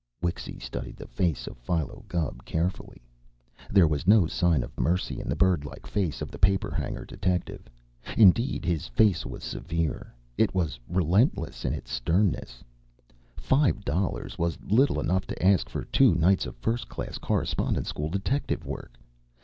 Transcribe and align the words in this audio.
Wixy 0.19 0.57
studied 0.57 0.95
the 0.97 1.05
face 1.05 1.45
of 1.45 1.57
Philo 1.59 2.03
Gubb 2.07 2.43
carefully. 2.43 3.03
There 3.69 3.87
was 3.87 4.07
no 4.07 4.25
sign 4.25 4.63
of 4.63 4.79
mercy 4.79 5.19
in 5.21 5.29
the 5.29 5.35
bird 5.35 5.63
like 5.63 5.85
face 5.85 6.23
of 6.23 6.31
the 6.31 6.39
paper 6.39 6.71
hanger 6.71 7.05
detective. 7.05 7.69
Indeed, 8.17 8.65
his 8.65 8.87
face 8.87 9.27
was 9.27 9.43
severe. 9.43 10.11
It 10.39 10.55
was 10.55 10.79
relentless 10.89 11.65
in 11.65 11.73
its 11.73 11.91
sternness. 11.91 12.63
Five 13.37 13.85
dollars 13.85 14.39
was 14.39 14.57
little 14.63 14.99
enough 14.99 15.27
to 15.27 15.45
ask 15.45 15.69
for 15.69 15.83
two 15.85 16.15
nights 16.15 16.47
of 16.47 16.55
first 16.55 16.89
class 16.89 17.19
Correspondence 17.19 17.89
School 17.89 18.09
detective 18.09 18.65
work. 18.65 18.97